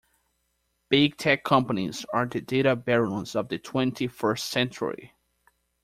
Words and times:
Big 0.89 1.15
tech 1.15 1.43
companies 1.43 2.07
are 2.11 2.25
the 2.25 2.41
data 2.41 2.75
barons 2.75 3.35
of 3.35 3.49
the 3.49 3.59
twenty 3.59 4.07
first 4.07 4.47
century. 4.49 5.13